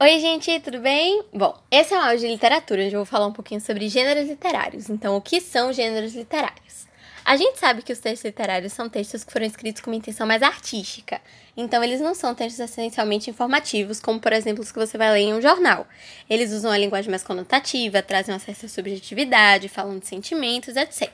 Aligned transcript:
Oi, 0.00 0.20
gente, 0.20 0.60
tudo 0.60 0.78
bem? 0.78 1.24
Bom, 1.34 1.58
esse 1.72 1.92
é 1.92 1.98
um 1.98 2.00
áudio 2.00 2.20
de 2.20 2.28
literatura, 2.28 2.84
onde 2.84 2.94
eu 2.94 3.00
vou 3.00 3.04
falar 3.04 3.26
um 3.26 3.32
pouquinho 3.32 3.60
sobre 3.60 3.88
gêneros 3.88 4.28
literários. 4.28 4.88
Então, 4.88 5.16
o 5.16 5.20
que 5.20 5.40
são 5.40 5.72
gêneros 5.72 6.14
literários? 6.14 6.86
A 7.24 7.36
gente 7.36 7.58
sabe 7.58 7.82
que 7.82 7.92
os 7.92 7.98
textos 7.98 8.24
literários 8.24 8.72
são 8.72 8.88
textos 8.88 9.24
que 9.24 9.32
foram 9.32 9.44
escritos 9.44 9.82
com 9.82 9.90
uma 9.90 9.96
intenção 9.96 10.24
mais 10.24 10.40
artística. 10.40 11.20
Então, 11.56 11.82
eles 11.82 12.00
não 12.00 12.14
são 12.14 12.32
textos 12.32 12.60
essencialmente 12.60 13.28
informativos, 13.28 13.98
como, 13.98 14.20
por 14.20 14.32
exemplo, 14.32 14.62
os 14.62 14.70
que 14.70 14.78
você 14.78 14.96
vai 14.96 15.10
ler 15.10 15.18
em 15.18 15.34
um 15.34 15.42
jornal. 15.42 15.84
Eles 16.30 16.52
usam 16.52 16.70
a 16.70 16.78
linguagem 16.78 17.10
mais 17.10 17.24
conotativa, 17.24 18.00
trazem 18.00 18.32
uma 18.32 18.38
certa 18.38 18.68
subjetividade, 18.68 19.68
falam 19.68 19.98
de 19.98 20.06
sentimentos, 20.06 20.76
etc. 20.76 21.10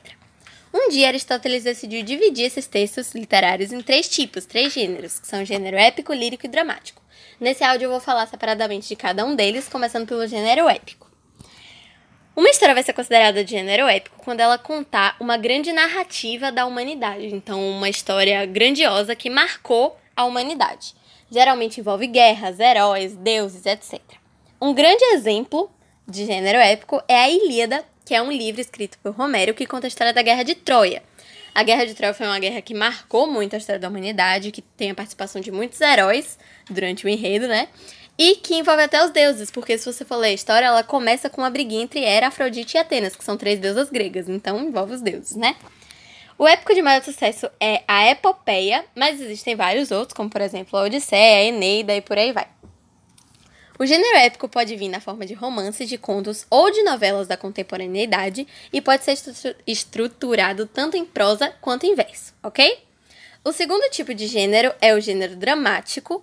Um 0.77 0.89
dia, 0.89 1.07
Aristóteles 1.07 1.63
decidiu 1.63 2.03
dividir 2.03 2.47
esses 2.47 2.67
textos 2.67 3.15
literários 3.15 3.71
em 3.71 3.81
três 3.81 4.09
tipos, 4.09 4.45
três 4.45 4.73
gêneros, 4.73 5.21
que 5.21 5.27
são 5.29 5.45
gênero 5.45 5.77
épico, 5.77 6.13
lírico 6.13 6.47
e 6.47 6.49
dramático. 6.49 7.01
Nesse 7.39 7.63
áudio 7.63 7.87
eu 7.87 7.91
vou 7.93 8.01
falar 8.01 8.27
separadamente 8.27 8.89
de 8.89 8.97
cada 8.97 9.25
um 9.25 9.37
deles, 9.37 9.69
começando 9.69 10.09
pelo 10.09 10.27
gênero 10.27 10.69
épico. 10.69 11.09
Uma 12.35 12.51
história 12.51 12.75
vai 12.75 12.83
ser 12.83 12.93
considerada 12.93 13.45
de 13.45 13.53
gênero 13.53 13.87
épico 13.87 14.17
quando 14.25 14.41
ela 14.41 14.59
contar 14.59 15.17
uma 15.21 15.37
grande 15.37 15.71
narrativa 15.71 16.51
da 16.51 16.67
humanidade, 16.67 17.27
então 17.27 17.71
uma 17.71 17.89
história 17.89 18.45
grandiosa 18.45 19.15
que 19.15 19.31
marcou 19.31 19.97
a 20.17 20.25
humanidade. 20.25 20.93
Geralmente 21.31 21.79
envolve 21.79 22.09
guerras, 22.09 22.59
heróis, 22.59 23.15
deuses, 23.15 23.65
etc. 23.65 24.01
Um 24.61 24.75
grande 24.75 25.05
exemplo 25.13 25.71
de 26.05 26.27
gênero 26.27 26.59
épico 26.59 27.01
é 27.07 27.15
a 27.15 27.31
Ilíada, 27.31 27.85
que 28.05 28.15
é 28.15 28.23
um 28.23 28.31
livro 28.31 28.61
escrito 28.61 28.99
por 29.03 29.13
Romero 29.13 29.55
que 29.55 29.67
conta 29.67 29.87
a 29.87 29.89
história 29.89 30.13
da 30.13 30.23
Guerra 30.23 30.43
de 30.43 30.55
Troia. 30.55 31.03
A 31.55 31.63
Guerra 31.63 31.87
de 31.87 31.95
Troia 31.95 32.13
foi 32.13 32.27
uma 32.27 32.39
guerra 32.39 32.61
que 32.61 32.75
marcou 32.75 33.27
muito 33.27 33.55
a 33.55 33.59
história 33.59 33.79
da 33.79 33.89
humanidade, 33.89 34.51
que 34.51 34.61
tem 34.61 34.91
a 34.91 34.95
participação 34.95 35.41
de 35.41 35.53
muitos 35.53 35.81
heróis 35.81 36.37
durante 36.69 37.07
o 37.07 37.09
enredo, 37.09 37.47
né? 37.47 37.69
E 38.19 38.37
que 38.37 38.55
envolve 38.55 38.83
até 38.83 39.05
os 39.05 39.11
deuses, 39.11 39.51
porque 39.51 39.79
se 39.79 39.85
você 39.85 40.05
for 40.05 40.17
ler 40.17 40.29
a 40.29 40.33
história, 40.33 40.67
ela 40.67 40.83
começa 40.83 41.31
com 41.31 41.41
uma 41.41 41.51
briguinha 41.51 41.83
entre 41.83 42.01
Hera, 42.01 42.29
Afrodite 42.29 42.77
e 42.77 42.81
Atenas, 42.81 43.17
que 43.17 43.25
são 43.25 43.37
três 43.37 43.59
deusas 43.59 43.89
gregas, 43.91 44.29
então 44.29 44.61
envolve 44.61 44.95
os 44.95 45.01
deuses, 45.01 45.37
né? 45.37 45.57
O 46.37 46.49
épico 46.49 46.75
de 46.75 46.83
maior 46.83 47.03
sucesso 47.03 47.49
é 47.61 47.83
a 47.87 48.11
Epopeia, 48.11 48.85
mas 48.95 49.21
existem 49.21 49.55
vários 49.55 49.93
outros, 49.93 50.17
como 50.17 50.29
por 50.29 50.41
exemplo 50.41 50.77
a 50.77 50.83
Odisseia, 50.83 51.39
a 51.39 51.45
Eneida 51.45 51.95
e 51.95 52.01
por 52.01 52.19
aí 52.19 52.33
vai. 52.33 52.49
O 53.79 53.85
gênero 53.85 54.17
épico 54.19 54.49
pode 54.49 54.77
vir 54.77 54.89
na 54.89 55.01
forma 55.01 55.27
de 55.27 55.35
romances, 55.35 55.89
de 55.89 55.99
contos 55.99 56.47
ou 56.49 56.71
de 56.71 56.83
novelas 56.85 57.27
da 57.27 57.37
contemporaneidade 57.37 58.47
e 58.73 58.81
pode 58.81 59.03
ser 59.03 59.19
estruturado 59.67 60.67
tanto 60.67 60.97
em 60.97 61.05
prosa 61.05 61.53
quanto 61.61 61.85
em 61.85 61.95
verso, 61.95 62.33
ok? 62.43 62.79
O 63.45 63.53
segundo 63.53 63.91
tipo 63.91 64.15
de 64.15 64.27
gênero 64.29 64.73
é 64.81 64.95
o 64.95 65.01
gênero 65.01 65.35
dramático, 65.35 66.23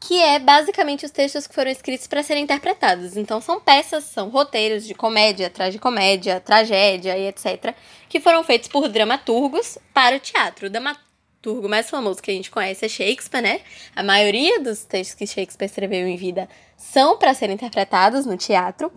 que 0.00 0.20
é 0.20 0.38
basicamente 0.38 1.04
os 1.04 1.10
textos 1.10 1.46
que 1.46 1.54
foram 1.54 1.70
escritos 1.70 2.06
para 2.06 2.22
serem 2.22 2.44
interpretados. 2.44 3.16
Então 3.16 3.40
são 3.40 3.60
peças, 3.60 4.04
são 4.04 4.28
roteiros 4.28 4.86
de 4.86 4.94
comédia, 4.94 5.50
tragicomédia, 5.50 6.40
tragédia 6.40 7.18
e 7.18 7.26
etc, 7.26 7.74
que 8.08 8.20
foram 8.20 8.44
feitos 8.44 8.68
por 8.68 8.88
dramaturgos 8.88 9.76
para 9.92 10.16
o 10.16 10.20
teatro. 10.20 10.68
O 10.68 10.70
dramaturgo 11.42 11.68
mais 11.68 11.90
famoso 11.90 12.22
que 12.22 12.30
a 12.30 12.34
gente 12.34 12.50
conhece 12.50 12.86
é 12.86 12.88
Shakespeare, 12.88 13.42
né? 13.42 13.60
A 13.94 14.02
maioria 14.02 14.60
dos 14.60 14.84
textos 14.84 15.14
que 15.14 15.26
Shakespeare 15.26 15.66
escreveu 15.66 16.06
em 16.06 16.16
vida 16.16 16.48
são 16.76 17.18
para 17.18 17.34
serem 17.34 17.54
interpretados 17.54 18.24
no 18.24 18.36
teatro. 18.36 18.92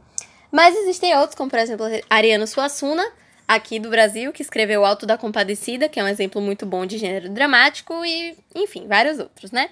Mas 0.52 0.76
existem 0.76 1.16
outros, 1.18 1.36
como 1.36 1.50
por 1.50 1.60
exemplo 1.60 1.86
Ariano 2.10 2.46
Suassuna, 2.46 3.06
aqui 3.48 3.80
do 3.80 3.90
Brasil, 3.90 4.32
que 4.32 4.44
escreveu 4.44 4.82
O 4.82 4.86
Alto 4.86 5.06
da 5.06 5.18
Compadecida, 5.18 5.90
que 5.90 6.00
é 6.00 6.04
um 6.04 6.08
exemplo 6.08 6.40
muito 6.40 6.66
bom 6.66 6.86
de 6.86 6.98
gênero 6.98 7.30
dramático, 7.30 8.06
e, 8.06 8.36
enfim, 8.54 8.88
vários 8.88 9.20
outros, 9.20 9.52
né? 9.52 9.70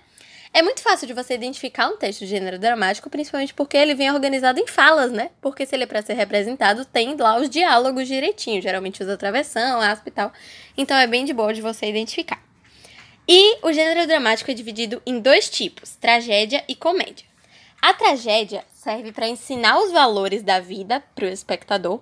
É 0.56 0.62
muito 0.62 0.82
fácil 0.82 1.08
de 1.08 1.14
você 1.14 1.34
identificar 1.34 1.88
um 1.88 1.98
texto 1.98 2.20
de 2.20 2.28
gênero 2.28 2.60
dramático, 2.60 3.10
principalmente 3.10 3.56
porque 3.56 3.76
ele 3.76 3.96
vem 3.96 4.12
organizado 4.12 4.60
em 4.60 4.68
falas, 4.68 5.12
né? 5.12 5.32
Porque 5.42 5.66
se 5.66 5.76
ele 5.76 5.86
é 5.86 5.88
para 5.88 6.02
ser 6.04 6.14
representado, 6.14 6.86
tem 6.86 7.16
lá 7.16 7.38
os 7.38 7.50
diálogos 7.50 8.08
direitinho, 8.08 8.62
geralmente 8.62 9.02
usa 9.02 9.18
travessão, 9.18 9.82
aspa 9.82 10.10
e 10.10 10.12
tal. 10.12 10.32
Então 10.78 10.96
é 10.96 11.08
bem 11.08 11.26
de 11.26 11.34
boa 11.34 11.52
de 11.54 11.62
você 11.62 11.88
identificar. 11.88 12.53
E 13.28 13.58
o 13.62 13.72
gênero 13.72 14.06
dramático 14.06 14.52
é 14.52 14.54
dividido 14.54 15.02
em 15.06 15.20
dois 15.20 15.50
tipos: 15.50 15.96
tragédia 15.96 16.64
e 16.68 16.76
comédia. 16.76 17.26
A 17.82 17.94
tragédia 17.94 18.64
serve 18.74 19.12
para 19.12 19.28
ensinar 19.28 19.80
os 19.80 19.92
valores 19.92 20.42
da 20.42 20.60
vida 20.60 21.04
para 21.16 21.26
o 21.26 21.30
espectador 21.30 22.02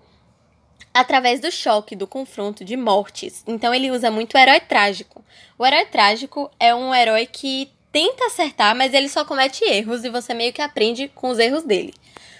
através 0.94 1.40
do 1.40 1.52
choque, 1.52 1.96
do 1.96 2.06
confronto, 2.06 2.66
de 2.66 2.76
mortes. 2.76 3.44
Então 3.48 3.74
ele 3.74 3.92
usa 3.92 4.12
muito 4.12 4.36
o 4.36 4.38
herói 4.38 4.60
trágico. 4.60 5.24
O 5.58 5.66
herói 5.66 5.86
trágico 5.86 6.52
é 6.60 6.76
um 6.76 6.94
herói 6.94 7.26
que 7.26 7.72
tenta 7.92 8.26
acertar, 8.26 8.76
mas 8.76 8.94
ele 8.94 9.10
só 9.10 9.26
comete 9.26 9.64
erros 9.64 10.04
e 10.04 10.10
você 10.10 10.34
meio 10.34 10.54
que 10.54 10.62
aprende 10.62 11.08
com 11.10 11.30
os 11.30 11.40
erros 11.40 11.64
dele. 11.64 11.94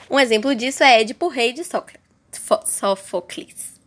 Um 0.10 0.20
exemplo 0.20 0.54
disso 0.54 0.84
é 0.84 1.02
Édipo, 1.02 1.28
rei 1.28 1.54
de 1.54 1.64
Sófocles. 2.66 3.80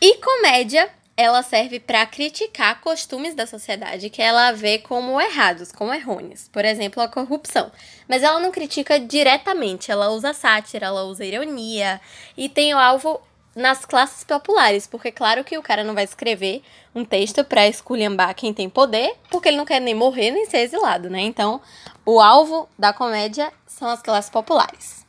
E 0.00 0.16
comédia 0.16 0.90
ela 1.20 1.42
serve 1.42 1.78
para 1.78 2.06
criticar 2.06 2.80
costumes 2.80 3.34
da 3.34 3.46
sociedade 3.46 4.08
que 4.08 4.22
ela 4.22 4.52
vê 4.52 4.78
como 4.78 5.20
errados, 5.20 5.70
como 5.70 5.92
errôneos. 5.92 6.48
Por 6.48 6.64
exemplo, 6.64 7.02
a 7.02 7.08
corrupção. 7.08 7.70
Mas 8.08 8.22
ela 8.22 8.40
não 8.40 8.50
critica 8.50 8.98
diretamente, 8.98 9.90
ela 9.90 10.10
usa 10.10 10.32
sátira, 10.32 10.86
ela 10.86 11.04
usa 11.04 11.24
ironia 11.24 12.00
e 12.36 12.48
tem 12.48 12.74
o 12.74 12.78
alvo 12.78 13.20
nas 13.54 13.84
classes 13.84 14.24
populares, 14.24 14.86
porque 14.86 15.10
claro 15.12 15.44
que 15.44 15.58
o 15.58 15.62
cara 15.62 15.84
não 15.84 15.94
vai 15.94 16.04
escrever 16.04 16.62
um 16.94 17.04
texto 17.04 17.44
para 17.44 17.68
esculhambar 17.68 18.34
quem 18.34 18.54
tem 18.54 18.70
poder, 18.70 19.14
porque 19.30 19.48
ele 19.48 19.56
não 19.56 19.66
quer 19.66 19.80
nem 19.80 19.94
morrer 19.94 20.30
nem 20.30 20.46
ser 20.46 20.58
exilado, 20.58 21.10
né? 21.10 21.20
Então, 21.20 21.60
o 22.06 22.20
alvo 22.20 22.68
da 22.78 22.92
comédia 22.92 23.52
são 23.66 23.88
as 23.88 24.00
classes 24.00 24.30
populares. 24.30 25.04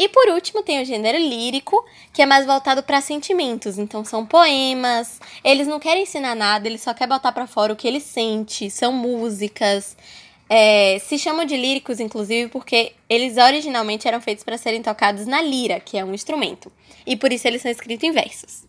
E 0.00 0.08
por 0.08 0.30
último, 0.30 0.62
tem 0.62 0.80
o 0.80 0.84
gênero 0.86 1.18
lírico, 1.18 1.84
que 2.10 2.22
é 2.22 2.26
mais 2.26 2.46
voltado 2.46 2.82
para 2.82 3.02
sentimentos. 3.02 3.76
Então 3.76 4.02
são 4.02 4.24
poemas, 4.24 5.20
eles 5.44 5.66
não 5.66 5.78
querem 5.78 6.04
ensinar 6.04 6.34
nada, 6.34 6.66
eles 6.66 6.80
só 6.80 6.94
querem 6.94 7.10
botar 7.10 7.32
para 7.32 7.46
fora 7.46 7.74
o 7.74 7.76
que 7.76 7.86
ele 7.86 8.00
sente, 8.00 8.70
são 8.70 8.94
músicas. 8.94 9.94
É, 10.48 10.98
se 11.00 11.18
chamam 11.18 11.44
de 11.44 11.54
líricos, 11.54 12.00
inclusive, 12.00 12.48
porque 12.48 12.94
eles 13.10 13.36
originalmente 13.36 14.08
eram 14.08 14.22
feitos 14.22 14.42
para 14.42 14.56
serem 14.56 14.80
tocados 14.80 15.26
na 15.26 15.42
lira, 15.42 15.78
que 15.78 15.98
é 15.98 16.04
um 16.04 16.14
instrumento. 16.14 16.72
E 17.06 17.14
por 17.14 17.30
isso 17.30 17.46
eles 17.46 17.60
são 17.60 17.70
escritos 17.70 18.08
em 18.08 18.10
versos. 18.10 18.64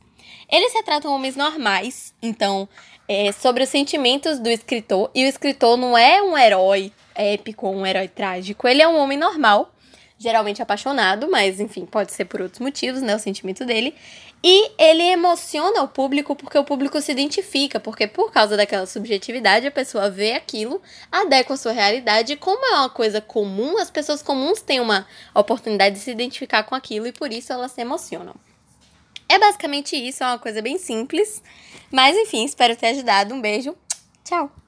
Eles 0.52 0.74
retratam 0.74 1.16
homens 1.16 1.38
normais, 1.38 2.14
então, 2.22 2.68
é, 3.08 3.32
sobre 3.32 3.64
os 3.64 3.70
sentimentos 3.70 4.38
do 4.38 4.50
escritor. 4.50 5.10
E 5.16 5.24
o 5.24 5.30
escritor 5.30 5.78
não 5.78 5.98
é 5.98 6.22
um 6.22 6.38
herói 6.38 6.92
épico 7.16 7.68
ou 7.68 7.74
um 7.74 7.86
herói 7.86 8.10
trágico, 8.10 8.68
ele 8.68 8.82
é 8.82 8.88
um 8.88 8.98
homem 8.98 9.18
normal 9.18 9.72
geralmente 10.22 10.62
apaixonado, 10.62 11.28
mas 11.32 11.60
enfim, 11.60 11.84
pode 11.84 12.12
ser 12.12 12.26
por 12.26 12.42
outros 12.42 12.60
motivos, 12.60 13.02
né? 13.02 13.16
O 13.16 13.20
sentimento 13.20 13.66
dele. 13.66 13.96
E 14.44 14.72
ele 14.78 15.04
emociona 15.04 15.82
o 15.82 15.88
público 15.88 16.36
porque 16.36 16.58
o 16.58 16.64
público 16.64 17.02
se 17.02 17.12
identifica, 17.12 17.80
porque 17.80 18.06
por 18.08 18.32
causa 18.32 18.56
daquela 18.56 18.86
subjetividade 18.86 19.66
a 19.66 19.72
pessoa 19.72 20.10
vê 20.10 20.34
aquilo, 20.34 20.82
adequa 21.12 21.56
a 21.56 21.58
sua 21.58 21.72
realidade, 21.72 22.36
como 22.36 22.64
é 22.66 22.78
uma 22.78 22.90
coisa 22.90 23.20
comum, 23.20 23.80
as 23.80 23.90
pessoas 23.90 24.22
comuns 24.22 24.62
têm 24.62 24.80
uma 24.80 25.08
oportunidade 25.34 25.96
de 25.96 26.02
se 26.02 26.12
identificar 26.12 26.64
com 26.64 26.76
aquilo 26.76 27.08
e 27.08 27.12
por 27.12 27.32
isso 27.32 27.52
elas 27.52 27.72
se 27.72 27.82
emocionam. 27.82 28.36
É 29.28 29.40
basicamente 29.40 29.96
isso, 29.96 30.24
é 30.24 30.28
uma 30.28 30.40
coisa 30.40 30.62
bem 30.62 30.78
simples, 30.78 31.42
mas 31.92 32.16
enfim, 32.16 32.46
espero 32.46 32.76
ter 32.76 32.88
ajudado. 32.88 33.34
Um 33.34 33.42
beijo, 33.42 33.76
tchau! 34.24 34.61